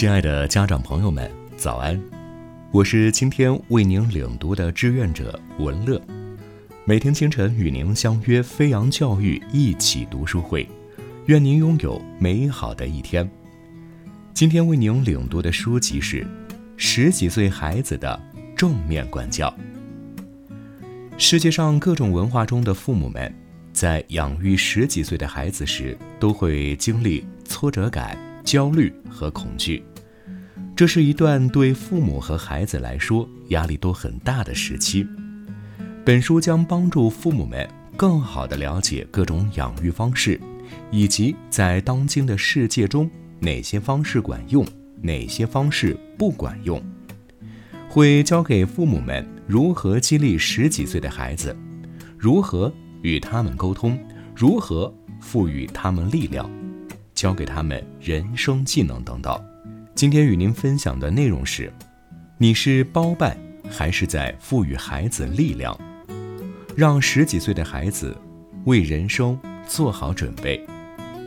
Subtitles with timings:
[0.00, 2.00] 亲爱的家长朋友们，早安！
[2.72, 6.00] 我是今天为您领读的志愿者文乐，
[6.86, 10.66] 每天清晨与您相约飞扬教育一起读书会，
[11.26, 13.30] 愿您拥有美好的一天。
[14.32, 16.22] 今天为您领读的书籍是
[16.78, 18.18] 《十几岁孩子的
[18.56, 19.54] 正面管教》。
[21.18, 23.30] 世界上各种文化中的父母们，
[23.74, 28.18] 在养育十几岁的孩子时，都会经历挫折感。
[28.42, 29.84] 焦虑和恐惧，
[30.80, 35.06] 这是一段对父母和孩子来说压力都很大的时期。
[36.06, 40.40] 本书将帮助父母们更好地了解各种养育方式，
[40.90, 44.66] 以及在当今的世界中哪些方式管用，
[45.02, 46.82] 哪些方式不管用。
[47.90, 51.54] 会教给父母们如何激励十几岁的孩子，
[52.16, 52.72] 如何
[53.02, 53.98] 与他们沟通，
[54.34, 56.50] 如何赋予他们力量。
[57.14, 59.38] 教给他们人生技能等等。
[60.00, 61.70] 今天与您分享的内容是：
[62.38, 63.36] 你是包办
[63.70, 65.78] 还是在赋予孩子力量？
[66.74, 68.16] 让十几岁的孩子
[68.64, 70.66] 为人生做好准备。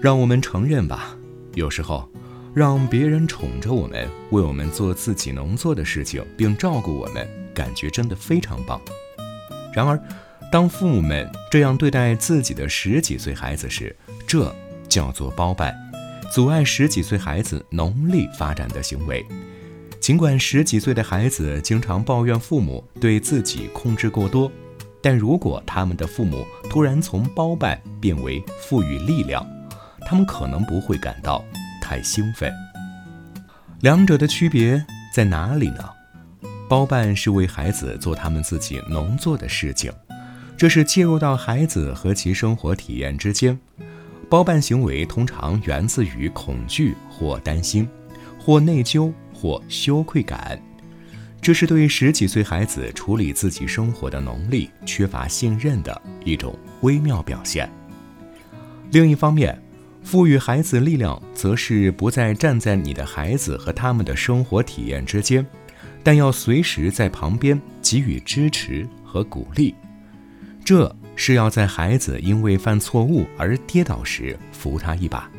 [0.00, 1.14] 让我们承认吧，
[1.52, 2.10] 有时候
[2.54, 8.80] 让别人宠着我们，为我们做自己能做的事情，并照顾我们，感觉真的非常棒。
[9.74, 10.02] 然而，
[10.50, 13.94] 当父母们这样对待自己的十几岁孩子时，
[14.26, 14.50] 这……
[14.88, 15.74] 叫做包办，
[16.32, 19.22] 阻碍十几岁孩子能力发展的行为。
[20.00, 24.50] 尽管十几岁的孩子经常抱怨父母对自己控制过多，
[25.02, 29.46] 但如果他们的父母突然从包办变为赋予力量，
[30.06, 31.44] 他们可能不会感到
[31.82, 32.50] 太兴奋。
[33.80, 34.82] 两者的区别
[35.14, 35.84] 在哪里呢？
[36.66, 39.92] 包办是为孩子做他们自己能做的事情，
[40.56, 43.60] 这是介入到孩子和其生活体验之间。
[44.32, 47.86] 包办行为通常源自于恐惧或担心，
[48.40, 50.58] 或内疚或羞愧感，
[51.38, 57.70] 这是对十几岁孩子处理自己生活的能力缺乏信任的一种微妙表现。
[58.90, 59.62] 另一方面，
[60.02, 65.46] 赋予孩子力量，则是不再站在你的孩子和他们的生活体验之间，
[66.02, 69.74] 但要随时在旁边给予支持和鼓励。
[70.64, 70.90] 这。
[71.24, 75.30] 是要在孩子因为犯错误而跌倒时扶他一把，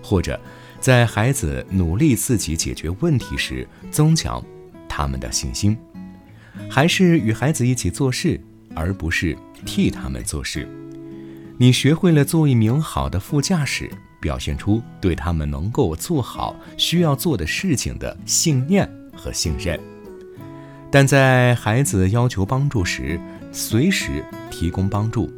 [0.00, 0.40] 或者
[0.78, 4.40] 在孩子努力自己解决问题时增强
[4.88, 5.76] 他们的信心，
[6.70, 8.40] 还是与孩子一起做事，
[8.72, 9.36] 而不是
[9.66, 10.68] 替他们做事。
[11.58, 19.76] 你学会了做一名好的副驾驶，表现出对他们能够做好需要做的事情的信念和信任。
[20.88, 23.20] 但在孩子要求帮助时，
[23.52, 25.30] 随时提供帮助，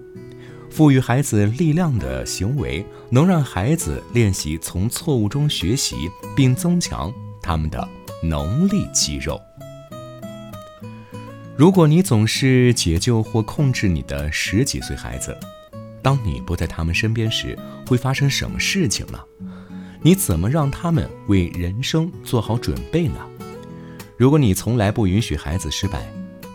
[0.71, 5.97] 赋予孩子力量的行为，能让孩子练习从错误中学习，
[6.37, 7.87] 并增强他们的
[8.23, 9.41] 能力肌肉。
[11.57, 15.37] 如果你总是解救或控制你的十几岁孩子，
[16.01, 19.19] 当你不在他们身边时，会发生什么事情呢？
[20.03, 23.17] 你怎么让他们为人生做好准备呢？
[24.17, 26.13] 如果你从来不允许孩子失败，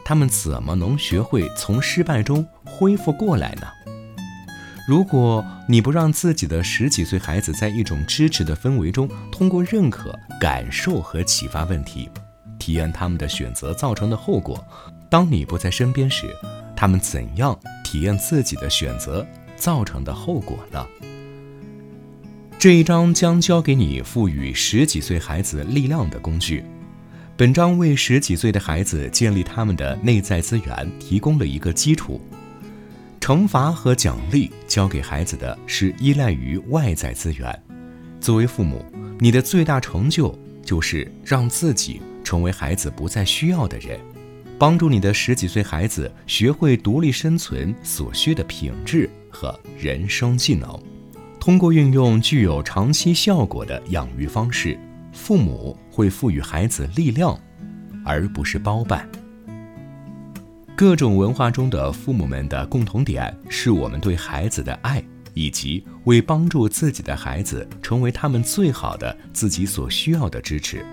[0.09, 3.67] 他们怎么能学会从失败中恢复过来呢？
[4.87, 12.09] 如果你不让自己的十几岁孩子在一种支持的氛围中，通过认可、感受和启发问题，
[12.57, 14.59] 体验他们的选择造成的后果，
[15.11, 16.35] 当你不在身边时，
[16.75, 19.23] 他们怎样体验自己的选择
[19.55, 20.83] 造成的后果呢？
[22.57, 26.65] 这一章将教给你赋予十几岁孩子力量的工具。
[27.39, 32.19] 本章为十几岁的孩子建立他们的内在资源提供了一个基础。
[33.21, 37.63] 惩罚和奖励教给孩子的是依赖于外在资源。
[38.19, 38.83] 作为父母，
[39.19, 43.97] 你的最大成就就是让自己成为孩子不再需要的人，
[44.57, 50.77] 帮助你的十几岁孩子学会独立生存所需的品质和人生技能。
[51.39, 54.77] 通过运用具有长期效果的养育方式。
[55.11, 57.37] 父母会赋予孩子力量，
[58.05, 59.05] 而不是包办。
[60.73, 65.03] 各种文化中的父母们的共同点是我们对孩子的爱，
[65.33, 70.85] 以及为帮助自己的孩子成为他们最好的自己所需要的支持。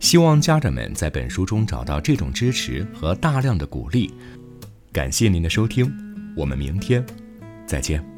[0.00, 4.12] 希望家长们在本书中找到这种支持和大量的鼓励。
[4.92, 5.88] 感谢您的收听，
[6.36, 7.06] 我们明天
[7.66, 8.13] 再见。